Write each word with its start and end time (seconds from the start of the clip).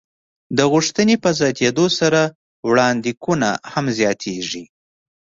د 0.57 0.59
غوښتنې 0.71 1.15
په 1.23 1.29
زیاتېدو 1.39 1.85
سره 1.99 2.21
وړاندېکونه 2.69 3.49
هم 3.73 3.85
زیاتېږي. 3.97 4.63